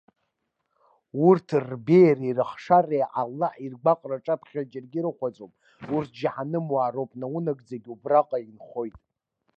[1.27, 5.51] Урҭ, рбеиареи рыхшареи, Аллаҳ иргәаҟра аҿаԥхьа џьарагьы ирыхәаӡом.
[5.95, 8.95] Урҭ џьаҳанымуаа роуп, наунагӡагьы убраҟа инхоит.